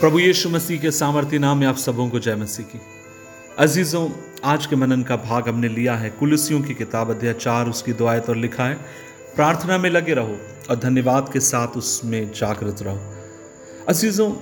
प्रभु 0.00 0.18
यीशु 0.18 0.48
मसीह 0.50 0.80
के 0.80 0.90
सामर्थ्य 0.90 1.38
नाम 1.38 1.58
में 1.58 1.66
आप 1.66 1.76
सबों 1.76 2.08
को 2.08 2.18
जय 2.18 2.34
मसीह 2.34 2.66
की। 2.66 2.80
अजीजों, 3.58 4.10
आज 4.44 4.66
के 4.66 4.76
मनन 4.76 5.02
का 5.02 5.16
भाग 5.16 5.48
हमने 5.48 5.68
लिया 5.68 5.94
है। 5.94 6.10
कुलसियों 6.10 6.60
की 6.62 6.74
किताब 6.74 7.10
अध्याय 7.10 7.32
चार, 7.32 7.68
उसकी 7.68 7.92
दुआयत 7.92 8.28
और 8.28 8.36
लिखा 8.36 8.64
है, 8.64 8.74
प्रार्थना 9.36 9.78
में 9.78 9.90
लगे 9.90 10.14
रहो 10.14 10.38
और 10.70 10.76
धन्यवाद 10.76 11.30
के 11.32 11.40
साथ 11.40 11.68
उसमें 11.68 12.32
जागृत 12.32 12.82
रहो। 12.82 12.98
अजीजों, 13.88 14.32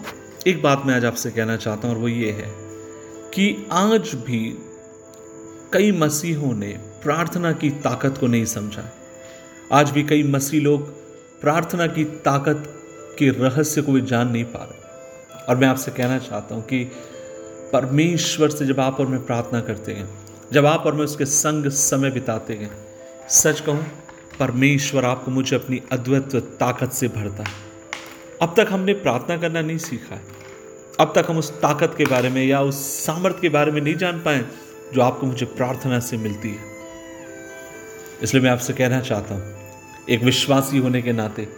एक 0.47 0.63
बात 0.63 0.83
मैं 0.87 0.95
आज 0.95 1.05
आपसे 1.05 1.31
कहना 1.31 1.57
चाहता 1.57 1.89
हूँ 1.89 1.97
और 1.97 2.03
वो 2.03 2.09
ये 2.09 2.31
है 2.31 2.53
कि 3.35 3.67
आज 3.73 4.15
भी 4.15 4.59
कई 5.73 5.93
मसीहों 5.93 6.55
ने 6.55 6.73
प्रार्थना 7.03 7.53
की 7.53 7.71
ताकत 7.71 8.19
को 8.21 8.27
नहीं 8.27 8.45
समझा 8.45 8.91
आज 9.73 9.91
भी 9.91 10.03
कई 10.03 10.23
मसीह 10.23 10.63
लोग 10.63 10.89
प्रार्थना 11.41 11.87
की 11.87 12.05
ताकत 12.05 12.75
के 13.19 13.31
रहस्य 13.31 13.83
को 13.83 13.93
भी 13.93 14.01
जान 14.01 14.29
नहीं 14.29 14.45
पा 14.45 14.65
रहे। 14.65 14.86
और 15.49 15.57
मैं 15.57 15.69
आपसे 15.69 15.91
कहना 15.91 16.19
चाहता 16.19 16.55
हूँ 16.55 16.63
कि 16.63 16.85
परमेश्वर 17.73 18.51
से 18.51 18.67
जब 18.67 18.81
आप 18.81 19.01
और 19.01 19.07
मैं 19.07 19.25
प्रार्थना 19.27 19.61
करते 19.61 19.93
हैं, 19.93 20.09
जब 20.53 20.67
आप 20.67 20.87
और 20.87 20.95
मैं 20.95 21.05
उसके 21.05 21.25
संग 21.25 21.69
समय 21.71 22.11
बिताते 22.11 22.55
हैं, 22.55 22.71
सच 23.31 23.61
कहूँ, 23.61 23.85
परमेश्वर 24.39 25.05
आपको 25.05 25.31
मुझे 25.31 25.57
अपनी 25.57 25.81
अद्वैत 25.93 26.37
ताकत 26.61 26.93
से 26.93 27.09
भरता 27.09 27.43
है। 27.43 27.55
अब 28.43 28.55
तक 28.57 28.67
हमने 28.71 28.93
प्रार्थना 28.95 29.37
करना 29.37 29.61
नहीं 29.61 29.79
सीखा 29.79 30.15
है। 30.15 30.23
अब 31.01 31.13
तक 31.17 31.27
हम 31.31 31.39
उस 31.39 31.51
ताकत 31.53 31.95
के 31.99 32.05
बारे 32.05 32.29
में 32.31 32.45
या 32.45 32.61
उस 32.63 32.77
सामर्थ्य 33.05 33.41
के 33.41 33.49
बारे 33.49 33.73
में 33.73 33.81
नहीं 33.81 33.97
जान 33.97 34.19
पाए 34.21 34.45
जो 34.95 35.01
आपको 35.03 35.27
मुझे 35.27 35.47
प्रार्थना 35.47 35.99
से 36.01 36.17
मिलती 36.17 36.49
है। 36.49 36.75
इसलिए 38.23 38.43
मैं 38.43 38.51
आपसे 38.51 38.73
कहना 38.73 39.01
चाहता 39.01 39.35
हूँ, 39.35 39.55
एक 40.11 40.23
विश्वासी 40.23 40.79
होने 40.79 41.03
के 41.03 41.13
नाते 41.13 41.49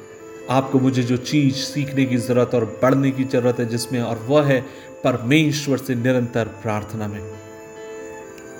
आपको 0.51 0.81
मुझे 0.81 1.03
जो 1.03 1.17
चीज़ 1.17 1.55
सीखने 1.55 2.05
की 2.05 2.17
ज़रूरत 2.17 2.51
और 2.55 2.79
बढ़ने 2.83 3.11
की 3.11 3.25
ज़रूरत 3.25 3.59
है 3.59 3.67
जिसमें 3.67 4.01
और 4.01 4.19
वह 4.29 4.45
है 4.45 4.61
परमेश्वर 5.05 5.79
से 5.79 5.95
निरंतर 5.95 6.45
प्रार्थना 6.45 7.09
में। 7.09 7.33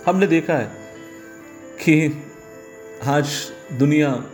हमने 0.07 0.27
देखा 0.27 0.55
है 0.55 0.65
कि 1.83 2.23
आज 3.05 3.29
दुनिया, 3.73 4.25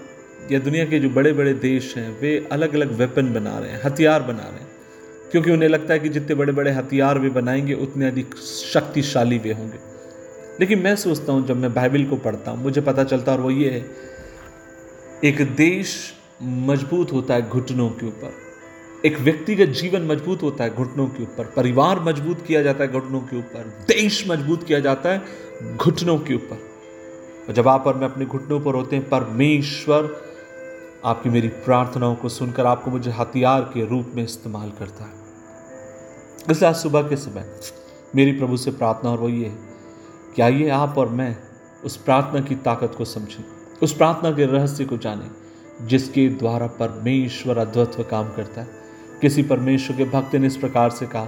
या 0.53 0.59
दुनिया 0.59 0.85
के 0.85 0.99
जो 0.99 1.11
बड़े 1.11 1.33
बड़े 1.33 1.55
देश 1.55 1.97
हैं, 1.97 2.21
वे 2.21 2.49
अलग 2.53 2.75
अलग 2.75 2.93
वेपन 2.93 3.35
बना 3.35 3.59
रहे 3.59 3.71
हैं, 3.71 3.81
हथियार 3.85 4.23
बना 4.23 4.43
रहे 4.43 4.61
हैं। 4.61 4.69
क्योंकि 5.33 5.51
उन्हें 5.51 5.69
लगता 5.69 5.95
है 5.95 6.01
कि 6.01 6.09
जितने 6.09 6.35
बड़े 6.35 6.53
बड़े 6.53 6.71
हथियार 6.71 7.19
वे 7.19 7.29
बनाएँगे, 7.29 7.75
उतने 7.75 8.07
अधिक 8.07 8.35
शक्तिशाली 8.73 9.39
वे 9.39 9.53
होंगे। 9.53 9.79
लेकिन 10.61 10.79
मैं 10.79 10.97
सोचता 10.97 11.33
हूँ, 11.33 11.47
जब 11.47 11.57
मैं 11.57 11.75
बाइबल 11.75 12.05
को 12.05 12.17
पढ़ता 12.17 12.51
हूँ, 12.51 12.63
मुझे 12.63 12.81
पता 12.81 13.05
चलता 13.05 13.33
और 13.33 13.41
वो 13.41 13.51
ये 13.51 13.71
है, 13.71 13.91
एक 15.25 15.55
देश 15.55 16.15
मज़बूत 16.43 17.13
होता 17.13 17.35
है 17.35 17.49
घुटनों 17.49 17.91
के 17.91 18.07
ऊपर। 18.07 18.33
एक 19.07 19.21
व्यक्तिगत 19.21 19.67
जीवन 19.67 20.03
मज़बूत 20.03 20.43
होता 20.43 20.65
है 20.65 20.75
घुटनों 20.75 21.07
के 21.09 21.23
ऊपर। 21.23 21.45
परिवार 21.45 22.01
मज़बूत 22.01 22.43
किया 22.47 22.63
जाता 22.63 22.85
है 22.85 22.93
घुटनों 22.93 23.21
के 23.21 23.39
ऊपर। 23.39 23.85
देश 23.89 24.29
मज़बूत 24.29 24.63
किया 24.63 24.81
जाता 24.81 25.09
है 25.09 25.23
घुटनों 25.77 26.19
के 26.19 26.35
ऊपर। 26.35 26.59
और 27.49 27.55
जब 27.55 27.69
आप 27.69 27.87
और 27.87 27.95
मैं 27.95 28.09
अपने 28.09 28.27
घुटनों 28.27 28.61
पर 28.61 28.75
होते 28.75 28.97
हैं, 28.97 29.09
परमेश्वर 29.09 30.23
आपकी 31.05 31.31
मेरी 31.31 31.49
प्रार्थनाओं 31.49 32.15
को 32.15 32.29
सुनकर 32.29 32.67
आपको 32.67 32.91
मुझे 32.91 33.11
हथियार 33.11 33.61
के 33.61 33.87
रूप 33.87 34.13
में 34.15 34.25
इस्तेमाल 34.25 34.71
करता 34.71 35.05
है। 35.05 35.13
इसलिए 36.51 36.69
आज 36.71 36.77
सुबह 36.77 37.03
के 37.03 37.17
समय 37.17 37.45
मेरी 38.17 38.33
प्रभु 38.33 38.57
से 38.57 38.71
प्रार्थना 38.71 39.11
और 39.11 39.19
वो 39.19 39.29
ये 39.29 39.47
है 39.47 39.59
कि 40.37 40.43
आइए 40.43 40.69
आप 40.69 40.99
और 40.99 41.09
मैं 41.09 41.37
उस 41.85 41.97
प्रार्थना 41.97 42.41
की 42.41 42.55
ताकत 42.55 42.95
को 42.99 43.05
समझें, 43.05 43.45
उस 43.83 43.93
प्रार्थना 43.93 44.31
के 44.31 44.47
रहस्य 44.47 44.85
को 44.85 44.97
जानें। 44.97 45.31
जिसके 45.83 46.29
द्वारा 46.29 46.67
परमेश्वर 46.67 47.59
अद्वत्व 47.59 48.03
काम 48.03 48.29
करता 48.29 48.61
है। 48.61 48.69
किसी 49.21 49.43
परमेश्वर 49.43 49.97
के 49.97 50.05
भक्त 50.05 50.35
ने 50.35 50.47
इस 50.47 50.57
प्रकार 50.57 50.91
से 50.91 51.07
कहा, 51.07 51.25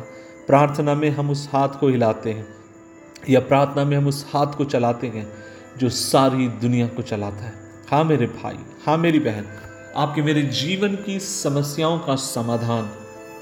प्रार्थना 0.46 0.94
में 0.94 1.10
हम 1.10 1.30
उस 1.30 1.48
हाथ 1.52 1.68
को 1.68 1.88
हिलाते 1.88 2.32
हैं, 2.32 2.46
या 3.30 3.40
प्रार्थना 3.40 3.84
में 3.84 3.96
हम 3.96 4.06
उस 4.06 4.26
हाथ 4.34 4.46
को 4.46 4.64
चलाते 4.64 5.06
हैं, 5.06 5.32
जो 5.78 5.88
सारी 5.88 6.48
दुनिया 6.48 6.86
को 6.86 7.02
चलाता 7.02 7.36
है। 7.36 7.52
हाँ 7.90 8.04
मेरे 8.04 8.26
भाई 8.26 8.58
हाँ 8.86 8.98
मेरी 8.98 9.18
बहन, 9.18 9.44
आपके 9.96 10.22
मेरे 10.22 10.42
जीवन 10.42 10.94
की 10.96 11.18
समस्याओं 11.20 11.98
का 11.98 12.16
समाधान, 12.16 12.82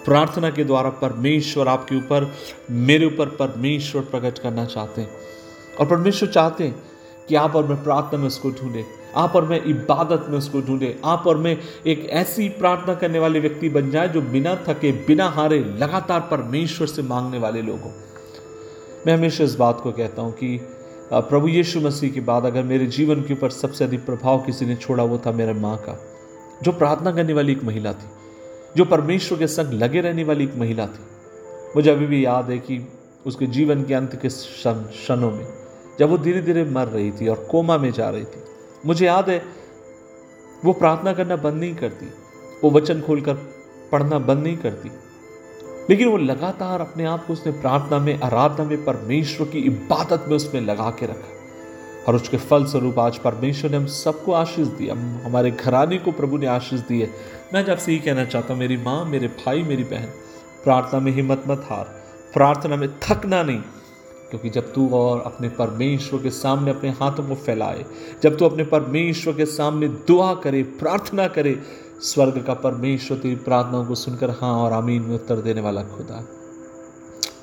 प्रार्थना 0.04 0.50
के 0.50 0.64
द्वारा 0.64 0.90
परमेश्वर 0.90 1.68
आपके 1.68 1.96
ऊपर, 1.96 2.34
मेरे 2.70 3.06
ऊपर 3.06 3.28
परमेश्वर 3.28 4.02
प्रकट 4.02 4.38
करना 4.38 4.64
चाहते 4.64 5.00
हैं। 5.00 5.10
और 5.80 5.86
परमेश्वर 5.86 6.28
चाहते 6.28 6.64
हैं 6.64 6.82
कि 7.28 7.34
आप 7.34 7.56
और 7.56 7.66
मैं 7.66 7.82
प्रार्थना 7.84 8.18
में 8.18 8.26
उसको 8.26 8.50
ढूंढे। 8.50 8.84
आप 9.16 9.36
और 9.36 9.44
मैं 9.44 9.62
इबादत 9.64 10.26
में 10.30 10.36
उसको 10.38 10.60
ढूंढे। 10.60 10.96
आप 11.04 11.26
और 11.26 11.36
मैं 11.36 11.56
एक 11.86 12.06
ऐसी 12.12 12.48
प्रार्थना 12.50 12.94
करने 12.94 13.18
वाले 13.18 13.40
व्यक्ति 13.40 13.68
बन 13.68 13.90
जाए 13.90 14.08
जो 14.08 14.20
बिना 14.22 14.54
थके, 14.68 14.92
बिना 15.06 15.28
हारे 15.28 15.58
लगातार 15.58 16.20
परमेश्वर 16.30 16.86
से 16.86 17.02
मांगने 17.02 17.38
वाले 17.38 17.62
लोग 17.62 17.80
हों। 17.80 17.92
मैं 19.06 19.14
हमेशा 19.14 19.44
इस 19.44 19.54
बात 19.54 19.80
को 19.80 19.92
कहता 19.92 20.22
हूँ 20.22 20.32
कि 20.32 20.58
प्रभु 21.12 21.48
यीशु 21.48 21.80
मसीह 21.80 22.12
के 22.12 22.20
बाद 22.22 22.44
अगर 22.46 22.62
मेरे 22.62 22.86
जीवन 22.88 23.22
के 23.22 23.34
ऊपर 23.34 23.50
सबसे 23.50 23.84
अधिक 23.84 24.04
प्रभाव 24.06 24.38
किसी 24.42 24.66
ने 24.66 24.76
छोड़ा, 24.76 25.04
वो 25.04 25.18
था 25.26 25.32
मेरे 25.32 25.52
माँ 25.54 25.76
का, 25.78 25.98
जो 26.62 26.72
प्रार्थना 26.72 27.12
करने 27.12 27.32
वाली 27.32 27.52
एक 27.52 27.64
महिला 27.64 27.92
थी, 27.92 28.08
जो 28.76 28.84
परमेश्वर 28.84 29.38
के 29.38 29.46
संग 29.46 29.72
लगे 29.72 30.00
रहने 30.00 30.24
वाली 30.24 30.44
एक 30.44 30.56
महिला 30.56 30.86
थी। 30.86 31.04
मुझे 31.76 31.90
अभी 31.90 32.06
भी 32.06 32.24
याद 32.24 32.50
है 32.50 32.58
कि 32.58 32.86
उसके 33.26 33.46
जीवन 33.48 33.82
के 33.84 33.94
अंत 33.94 34.18
के 34.22 34.28
क्षणों 34.28 35.30
में 35.30 35.46
जब 35.98 36.10
वो 36.10 36.18
धीरे 36.18 36.40
धीरे 36.42 36.64
मर 36.64 36.88
रही 36.88 37.10
थी 37.10 37.28
और 37.28 37.46
कोमा 37.50 37.76
में 37.78 37.90
जा 37.92 38.08
रही 38.10 38.24
थी 38.24 38.42
मुझे 38.86 39.06
याद 39.06 39.30
है, 39.30 39.44
वो 40.64 40.72
प्रार्थना 40.72 41.12
करना 41.12 41.36
बंद 41.36 41.54
नहीं 41.54 41.74
करती, 41.74 42.06
वो 42.64 42.70
वचन 42.70 43.00
खोलकर 43.00 43.34
पढ़ना 43.92 44.18
बंद 44.18 44.38
नहीं 44.38 44.56
करती। 44.56 44.90
लेकिन 45.90 46.08
वो 46.08 46.16
लगातार 46.16 46.80
अपने 46.80 47.04
आप 47.04 47.26
को 47.26 47.32
उसने 47.32 47.52
प्रार्थना 47.52 47.98
में, 47.98 48.20
आराधना 48.20 48.66
में, 48.66 48.84
परमेश्वर 48.84 49.46
की 49.46 49.58
इबादत 49.58 50.24
में 50.28 50.36
उसमें 50.36 50.60
लगा 50.60 50.90
के 50.90 51.06
रखा। 51.06 51.34
और 52.08 52.14
उसके 52.14 52.36
फल 52.36 52.64
स्वरूप 52.64 52.98
आज 52.98 53.18
परमेश्वर 53.18 53.70
ने 53.70 53.76
हम 53.76 53.86
सबको 53.86 54.32
आशीष 54.32 54.68
दिया 54.68 54.94
हमारे 55.26 55.50
घराने 55.50 55.98
को 55.98 56.12
प्रभु 56.12 56.38
ने 56.38 56.46
आशीष 56.46 56.80
दी 56.80 57.00
है। 57.00 57.10
मैं 57.54 57.60
आज 57.60 57.70
आपसे 57.70 57.92
यही 57.92 58.00
कहना 58.00 58.24
चाहता 58.24 58.52
हूँ, 58.52 58.60
मेरी 58.60 58.76
माँ, 58.76 59.04
मेरे 59.04 59.28
भाई, 59.28 59.62
मेरी 59.62 59.84
बहन, 59.84 60.06
प्रार्थना 60.64 61.00
में 61.00 61.12
हिम्मत 61.12 61.42
मत 61.48 61.66
हार, 61.70 61.84
प्रार्थना 62.34 62.76
में 62.76 62.88
थकना 62.88 63.42
नहीं। 63.42 63.62
क्योंकि 64.34 64.50
जब 64.50 64.72
तू 64.72 64.88
और 64.88 65.20
अपने 65.20 65.48
परमेश्वर 65.48 66.22
के 66.22 66.30
सामने 66.30 66.70
अपने 66.70 66.90
हाथों 66.90 67.28
को 67.28 67.34
फैलाए, 67.34 67.84
जब 68.22 68.38
तू 68.38 68.44
अपने 68.44 68.64
परमेश्वर 68.64 69.34
के 69.34 69.46
सामने 69.46 69.88
दुआ 69.88 70.34
करे, 70.34 70.62
प्रार्थना 70.62 71.26
करे, 71.26 71.60
स्वर्ग 72.00 72.44
का 72.46 72.54
परमेश्वर 72.54 73.18
तेरी 73.18 73.36
प्रार्थनाओं 73.36 73.84
को 73.84 73.94
सुनकर 73.94 74.30
हाँ 74.30 74.54
और 74.54 74.72
आमीन 74.72 75.02
में 75.02 75.14
उत्तर 75.14 75.36
देने 75.36 75.60
वाला 75.60 75.82
खुदा। 75.82 76.28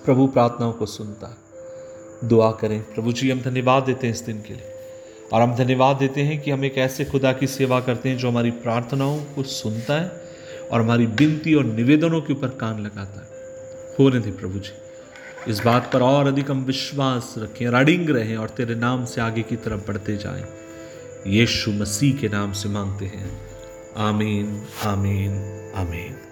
प्रभु 0.05 0.27
प्रार्थनाओं 0.27 0.73
को 0.73 0.85
सुनता। 0.85 1.37
दुआ 2.23 2.51
करें। 2.51 2.81
प्रभु 2.81 3.13
जी, 3.13 3.31
हम 3.31 3.41
धन्यवाद 3.41 3.83
देते 3.83 4.07
हैं 4.07 4.13
इस 4.13 4.21
दिन 4.21 4.37
के 4.37 4.53
लिए। 4.53 4.65
और 5.33 5.41
हम 5.41 5.55
धन्यवाद 5.55 5.95
देते 5.95 6.21
हैं 6.21 6.41
कि 6.41 6.51
हम 6.51 6.65
एक 6.65 6.77
ऐसे 6.77 7.05
खुदा 7.05 7.33
की 7.33 7.47
सेवा 7.47 7.79
करते 7.79 8.09
हैं 8.09 8.17
जो 8.17 8.29
हमारी 8.29 8.51
प्रार्थनाओं 8.51 9.19
को 9.19 9.43
सुनता 9.43 10.01
है 10.01 10.11
और 10.71 10.81
हमारी 10.81 11.07
बिनती 11.07 11.55
और 11.55 11.63
निवेदनों 11.63 12.21
के 12.21 12.33
ऊपर 12.33 12.47
कान 12.47 12.79
लगाता 12.79 13.21
है। 13.21 13.31
होने 13.99 14.19
दे 14.19 14.31
प्रभु 14.31 14.59
जी। 14.59 14.90
इस 15.47 15.59
बात 15.59 15.89
पर 15.93 16.01
और 16.01 16.27
अधिक 16.27 16.51
हम 16.51 16.63
विश्वास 16.63 17.35
रखें, 17.37 17.67
रडिंग 17.67 18.09
रहें 18.09 18.37
और 18.37 18.49
तेरे 18.49 18.75
नाम 18.75 19.05
से 19.05 19.21
आगे 19.21 19.41
की 19.41 19.55
तरफ़ 19.55 19.87
बढ़ते 19.87 20.17
जाएँ। 20.17 20.43
यीशु 21.27 21.71
मसीह 21.71 22.17
के 22.17 22.29
नाम 22.29 22.51
से 22.51 22.69
मांगते 22.69 23.05
हैं। 23.05 23.41
आमीन 23.97 24.63
आमीन 24.83 25.31
आमीन। 25.75 26.30